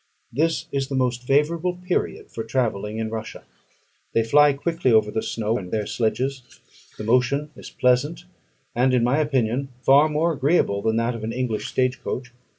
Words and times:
This 0.33 0.65
is 0.71 0.87
the 0.87 0.95
most 0.95 1.25
favourable 1.27 1.75
period 1.75 2.31
for 2.31 2.43
travelling 2.43 2.97
in 2.97 3.11
Russia. 3.11 3.43
They 4.13 4.23
fly 4.23 4.51
quickly 4.53 4.91
over 4.91 5.11
the 5.11 5.21
snow 5.21 5.59
in 5.59 5.69
their 5.69 5.85
sledges; 5.85 6.41
the 6.97 7.03
motion 7.03 7.51
is 7.55 7.69
pleasant, 7.69 8.25
and, 8.73 8.95
in 8.95 9.03
my 9.03 9.19
opinion, 9.19 9.69
far 9.85 10.09
more 10.09 10.33
agreeable 10.33 10.81
than 10.81 10.95
that 10.95 11.13
of 11.13 11.23
an 11.23 11.31
English 11.33 11.67
stage 11.67 12.01
coach. 12.01 12.31